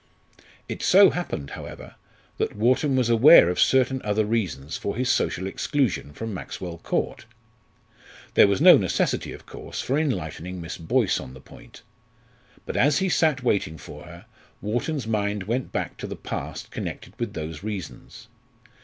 [0.67, 1.93] It so happened, however,
[2.39, 7.27] that Wharton was aware of certain other reasons for his social exclusion from Maxwell Court.
[8.33, 11.83] There was no necessity, of course, for enlightening Miss Boyce on the point.
[12.65, 14.25] But as he sat waiting for her,
[14.59, 18.27] Wharton's mind went back to the past connected with those reasons.